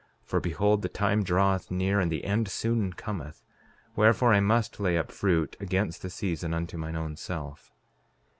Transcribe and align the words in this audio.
For 0.23 0.39
behold, 0.39 0.81
the 0.81 0.89
time 0.89 1.21
draweth 1.21 1.69
near, 1.69 1.99
and 1.99 2.11
the 2.11 2.23
end 2.23 2.47
soon 2.47 2.91
cometh; 2.93 3.43
wherefore, 3.95 4.33
I 4.33 4.39
must 4.39 4.79
lay 4.79 4.97
up 4.97 5.11
fruit 5.11 5.55
against 5.59 6.01
the 6.01 6.09
season, 6.09 6.55
unto 6.55 6.75
mine 6.75 6.95
own 6.95 7.15
self. 7.15 7.71